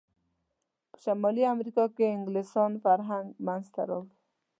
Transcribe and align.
په 0.91 0.97
شمالي 1.03 1.43
امریکا 1.55 1.83
کې 1.95 2.13
انګلسان 2.15 2.71
فرهنګ 2.83 3.25
منځته 3.45 3.81
راوړ. 3.89 4.07